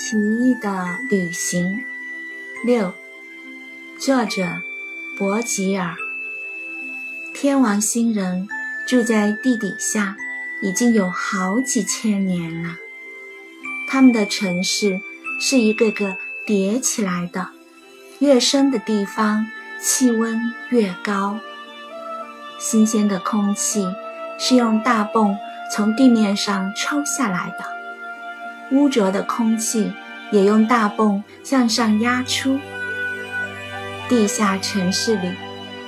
[0.00, 1.82] 奇异的旅行。
[2.64, 2.94] 六，
[3.98, 4.46] 作者
[5.18, 5.96] 博吉尔。
[7.34, 8.46] 天王星人
[8.86, 10.16] 住在地底下，
[10.62, 12.76] 已经有好几千年了。
[13.88, 15.00] 他们的城市
[15.40, 17.48] 是一个个叠起来的，
[18.20, 19.48] 越深的地方
[19.80, 21.40] 气温越高。
[22.56, 23.84] 新鲜的空气
[24.38, 25.36] 是用大泵
[25.74, 27.77] 从地面上抽下来的。
[28.70, 29.92] 污浊的空气
[30.30, 32.58] 也用大泵向上压出。
[34.08, 35.30] 地下城市里，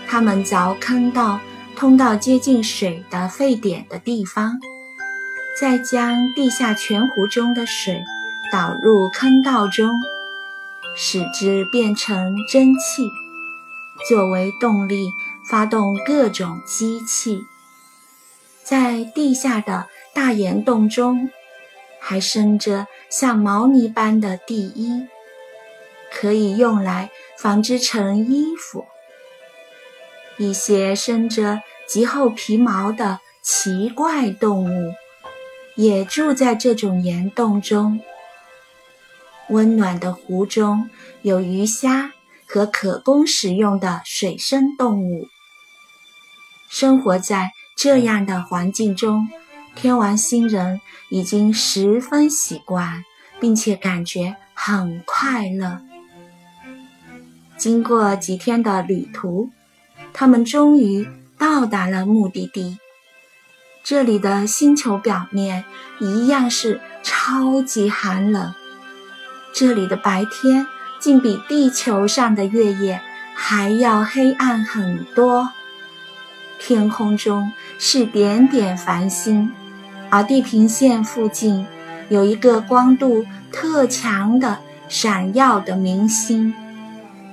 [0.06, 1.40] 他们凿坑道，
[1.76, 4.58] 通到接近水的沸点的地方，
[5.58, 8.02] 再将地下泉湖中的水
[8.52, 9.90] 导入坑道中，
[10.96, 13.08] 使之变成蒸汽，
[14.08, 15.10] 作为动力
[15.48, 17.44] 发动各种机器。
[18.62, 21.30] 在地下的大岩洞中。
[22.10, 25.06] 还生着像毛呢般的地衣，
[26.12, 27.08] 可以用来
[27.38, 28.84] 纺织成衣服。
[30.36, 34.92] 一些生着极厚皮毛的奇怪动物，
[35.76, 38.00] 也住在这种岩洞中。
[39.50, 40.90] 温暖的湖中
[41.22, 42.10] 有鱼虾
[42.44, 45.28] 和可供食用的水生动物。
[46.68, 49.28] 生活在这样的环境中。
[49.80, 50.78] 天王星人
[51.08, 53.02] 已经十分习惯，
[53.40, 55.80] 并且感觉很快乐。
[57.56, 59.48] 经过几天的旅途，
[60.12, 61.08] 他们终于
[61.38, 62.78] 到达了目的地。
[63.82, 65.64] 这里的星球表面
[65.98, 68.52] 一样是超级寒冷，
[69.54, 70.66] 这里的白天
[70.98, 73.00] 竟比地球上的月夜
[73.34, 75.48] 还要黑暗很多。
[76.58, 79.50] 天空中是点点繁星。
[80.10, 81.66] 而地平线附近
[82.08, 84.58] 有一个光度特强的
[84.88, 86.52] 闪耀的明星，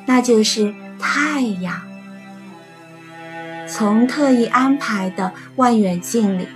[0.06, 1.82] 那就是太阳。
[3.68, 6.48] 从特意安排的望远镜里，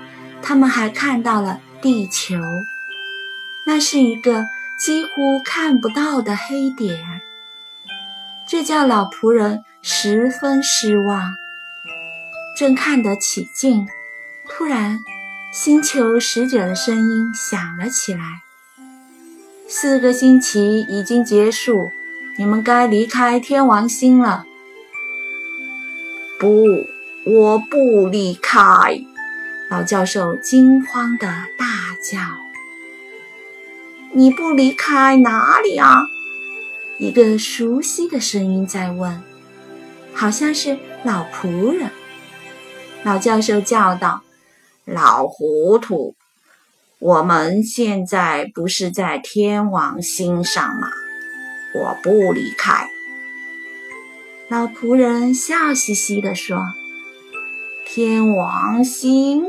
[0.41, 2.35] 他们还看到了地球，
[3.65, 4.45] 那是一个
[4.79, 7.21] 几乎看不到的黑点，
[8.47, 11.33] 这叫老仆人十分失望。
[12.57, 13.87] 正看得起劲，
[14.47, 14.99] 突然。
[15.51, 18.41] 星球使者的声音响了起来
[19.67, 21.89] ：“四个星期已经结束，
[22.37, 24.45] 你们该离开天王星了。
[26.39, 26.85] ”“不，
[27.25, 28.61] 我不离开！”
[29.69, 32.19] 老教授惊慌的大叫。
[34.15, 36.03] “你不离开哪里啊？”
[36.97, 39.21] 一个熟悉的声音在问，
[40.13, 41.91] 好像是老仆人。
[43.03, 44.21] 老教授叫道。
[44.85, 46.15] 老糊涂，
[46.99, 50.89] 我们现在不是在天王星上吗？
[51.75, 52.89] 我不离开。
[54.49, 56.57] 老仆人笑嘻嘻地说
[57.85, 59.45] ：“天王星，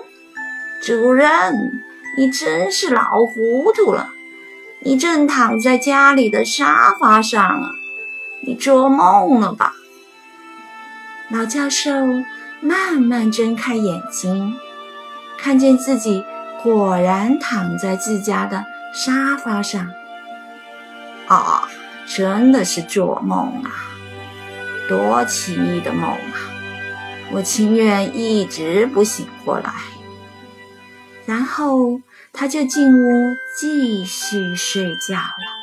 [0.82, 1.82] 主人，
[2.16, 4.10] 你真是老糊涂了。
[4.80, 7.70] 你正躺在家里的沙发上啊，
[8.42, 9.72] 你做梦了吧？”
[11.30, 11.90] 老教授
[12.60, 14.54] 慢慢睁开眼睛。
[15.42, 16.24] 看见自己
[16.62, 18.64] 果然躺在自家的
[18.94, 19.90] 沙发上，
[21.26, 21.68] 啊，
[22.06, 23.70] 真的是做梦啊！
[24.88, 26.38] 多奇异的梦啊！
[27.32, 29.72] 我情愿一直不醒过来。
[31.26, 32.00] 然后
[32.32, 35.61] 他就进屋继续睡觉了。